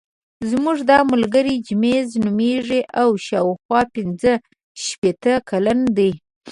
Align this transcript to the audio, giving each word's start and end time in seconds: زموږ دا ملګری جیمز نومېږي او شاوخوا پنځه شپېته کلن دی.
زموږ 0.49 0.77
دا 0.89 0.99
ملګری 1.11 1.55
جیمز 1.65 2.07
نومېږي 2.23 2.81
او 3.01 3.09
شاوخوا 3.25 3.81
پنځه 3.95 4.33
شپېته 4.83 5.33
کلن 5.49 5.79
دی. 5.97 6.11